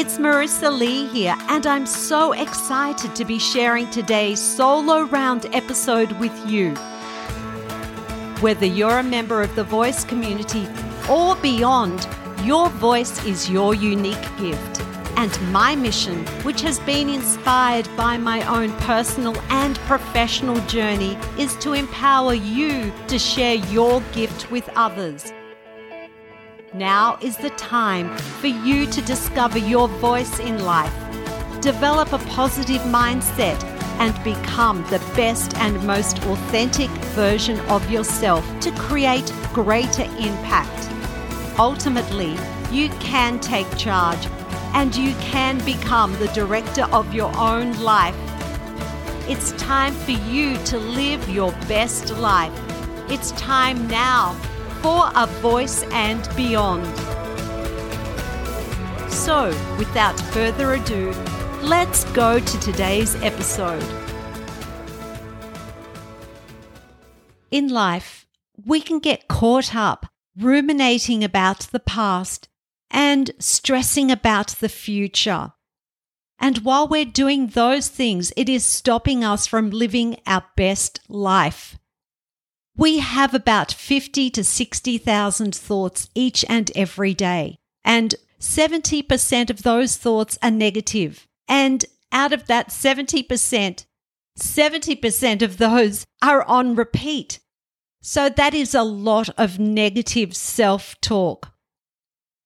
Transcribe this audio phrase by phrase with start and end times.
[0.00, 6.10] It's Marisa Lee here, and I'm so excited to be sharing today's solo round episode
[6.12, 6.70] with you.
[8.40, 10.66] Whether you're a member of the voice community
[11.06, 12.08] or beyond,
[12.44, 14.80] your voice is your unique gift.
[15.18, 21.54] And my mission, which has been inspired by my own personal and professional journey, is
[21.56, 25.30] to empower you to share your gift with others.
[26.74, 30.94] Now is the time for you to discover your voice in life,
[31.60, 33.60] develop a positive mindset,
[33.98, 41.58] and become the best and most authentic version of yourself to create greater impact.
[41.58, 42.36] Ultimately,
[42.70, 44.24] you can take charge
[44.72, 48.14] and you can become the director of your own life.
[49.28, 52.52] It's time for you to live your best life.
[53.10, 54.40] It's time now
[54.82, 56.86] for a voice and beyond.
[59.10, 59.48] So,
[59.78, 61.12] without further ado,
[61.62, 63.84] let's go to today's episode.
[67.50, 68.26] In life,
[68.64, 70.06] we can get caught up
[70.38, 72.48] ruminating about the past
[72.90, 75.52] and stressing about the future.
[76.38, 81.79] And while we're doing those things, it is stopping us from living our best life.
[82.80, 89.98] We have about 50 to 60,000 thoughts each and every day, and 70% of those
[89.98, 91.26] thoughts are negative.
[91.46, 93.84] And out of that 70%,
[94.38, 97.40] 70% of those are on repeat.
[98.00, 101.52] So that is a lot of negative self talk.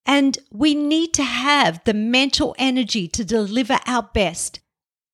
[0.05, 4.59] And we need to have the mental energy to deliver our best,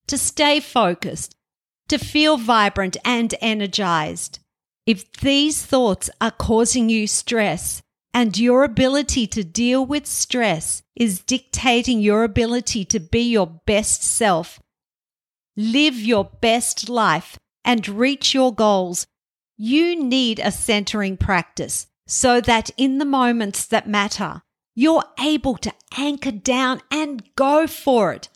[0.06, 1.36] to stay focused,
[1.88, 4.39] to feel vibrant and energized.
[4.90, 7.80] If these thoughts are causing you stress
[8.12, 14.02] and your ability to deal with stress is dictating your ability to be your best
[14.02, 14.58] self,
[15.56, 19.06] live your best life, and reach your goals,
[19.56, 24.42] you need a centering practice so that in the moments that matter,
[24.74, 28.28] you're able to anchor down and go for it.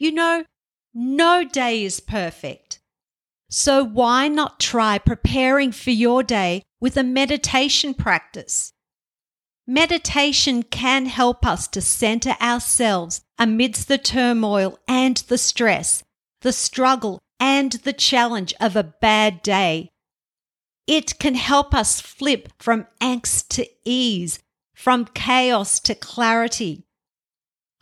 [0.00, 0.44] You know,
[0.92, 2.77] no day is perfect.
[3.50, 8.72] So why not try preparing for your day with a meditation practice?
[9.66, 16.02] Meditation can help us to center ourselves amidst the turmoil and the stress,
[16.42, 19.90] the struggle and the challenge of a bad day.
[20.86, 24.38] It can help us flip from angst to ease
[24.74, 26.84] from chaos to clarity.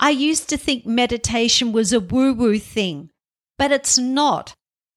[0.01, 3.11] I used to think meditation was a woo woo thing,
[3.59, 4.55] but it's not.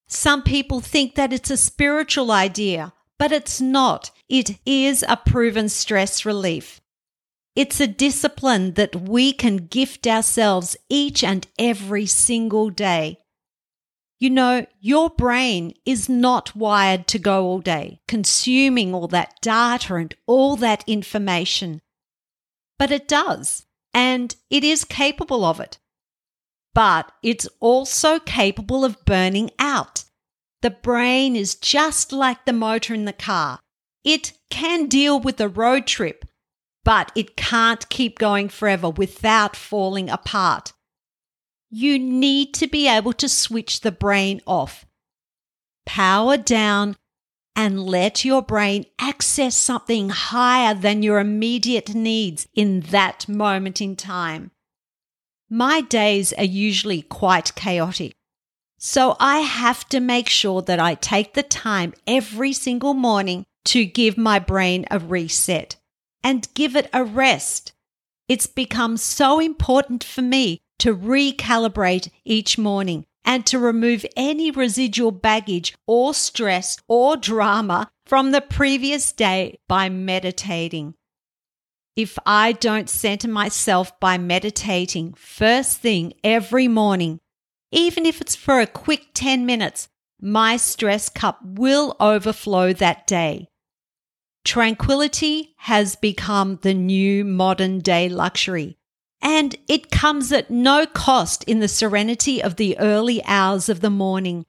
[0.09, 4.11] Some people think that it's a spiritual idea, but it's not.
[4.27, 6.81] It is a proven stress relief.
[7.55, 13.19] It's a discipline that we can gift ourselves each and every single day.
[14.19, 19.95] You know, your brain is not wired to go all day, consuming all that data
[19.95, 21.81] and all that information
[22.79, 25.77] but it does, and it is capable of it.
[26.73, 30.05] But it's also capable of burning out.
[30.61, 33.59] The brain is just like the motor in the car.
[34.03, 36.25] It can deal with a road trip,
[36.83, 40.73] but it can't keep going forever without falling apart.
[41.69, 44.85] You need to be able to switch the brain off.
[45.85, 46.95] Power down
[47.55, 53.95] and let your brain access something higher than your immediate needs in that moment in
[53.95, 54.51] time.
[55.49, 58.13] My days are usually quite chaotic.
[58.77, 63.85] So I have to make sure that I take the time every single morning to
[63.85, 65.75] give my brain a reset
[66.23, 67.73] and give it a rest.
[68.27, 75.11] It's become so important for me to recalibrate each morning and to remove any residual
[75.11, 80.93] baggage or stress or drama from the previous day by meditating.
[81.99, 87.19] If I don't center myself by meditating first thing every morning,
[87.73, 89.89] even if it's for a quick 10 minutes,
[90.21, 93.49] my stress cup will overflow that day.
[94.45, 98.77] Tranquility has become the new modern day luxury.
[99.21, 103.89] And it comes at no cost in the serenity of the early hours of the
[103.89, 104.45] morning.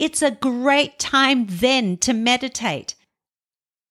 [0.00, 2.96] It's a great time then to meditate.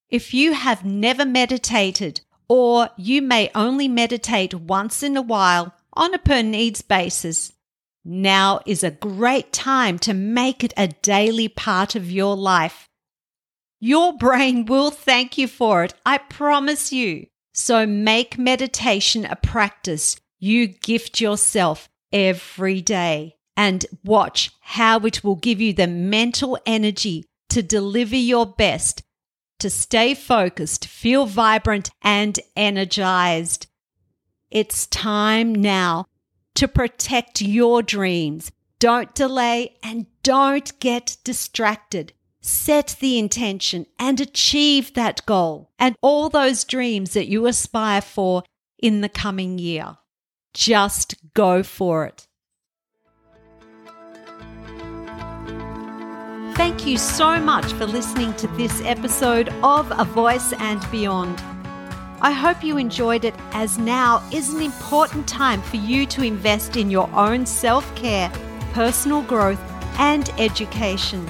[0.09, 6.13] If you have never meditated, or you may only meditate once in a while on
[6.13, 7.51] a per needs basis,
[8.05, 12.88] now is a great time to make it a daily part of your life.
[13.79, 17.27] Your brain will thank you for it, I promise you.
[17.53, 25.35] So make meditation a practice you gift yourself every day and watch how it will
[25.35, 29.01] give you the mental energy to deliver your best,
[29.59, 33.68] to stay focused, feel vibrant and energized.
[34.50, 36.06] It's time now
[36.56, 38.51] to protect your dreams.
[38.80, 42.13] Don't delay and don't get distracted.
[42.42, 48.44] Set the intention and achieve that goal and all those dreams that you aspire for
[48.77, 49.98] in the coming year.
[50.53, 52.26] Just go for it.
[56.57, 61.39] Thank you so much for listening to this episode of A Voice and Beyond.
[62.19, 66.75] I hope you enjoyed it as now is an important time for you to invest
[66.75, 68.31] in your own self care,
[68.74, 69.62] personal growth,
[70.00, 71.30] and education.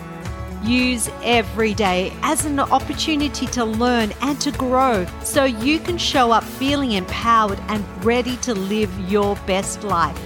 [0.63, 6.31] Use every day as an opportunity to learn and to grow so you can show
[6.31, 10.18] up feeling empowered and ready to live your best life.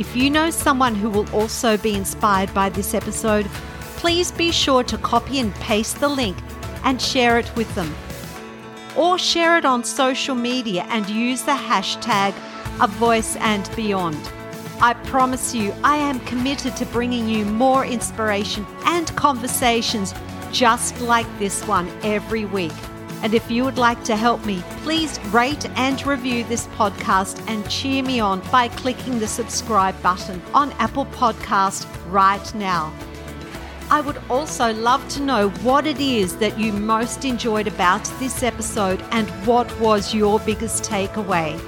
[0.00, 3.48] If you know someone who will also be inspired by this episode,
[4.00, 6.34] please be sure to copy and paste the link
[6.84, 7.94] and share it with them.
[8.96, 12.32] Or share it on social media and use the hashtag
[12.80, 14.18] A Voice and Beyond.
[14.80, 20.14] I promise you, I am committed to bringing you more inspiration and conversations
[20.50, 22.72] just like this one every week.
[23.22, 27.68] And if you would like to help me, please rate and review this podcast and
[27.68, 32.90] cheer me on by clicking the subscribe button on Apple Podcast right now.
[33.92, 38.44] I would also love to know what it is that you most enjoyed about this
[38.44, 41.58] episode and what was your biggest takeaway.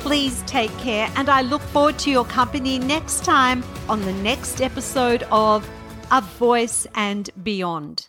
[0.00, 4.62] Please take care, and I look forward to your company next time on the next
[4.62, 5.68] episode of
[6.10, 8.08] A Voice and Beyond.